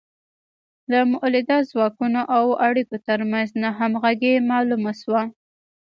[0.91, 5.21] د مؤلده ځواکونو او اړیکو ترمنځ ناهمغږي معلومه شوه.